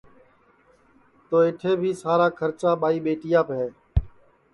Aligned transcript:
تو 1.29 1.35
اَیٹھے 1.43 1.71
بھی 1.81 1.91
سارا 2.01 2.27
کھرچا 2.39 2.71
ٻائی 2.81 2.99
ٻیٹیاپ 3.05 3.47
ہے 3.57 3.67